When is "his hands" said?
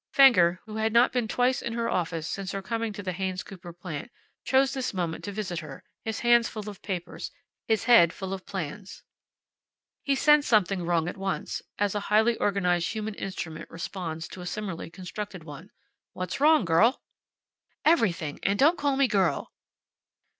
6.03-6.49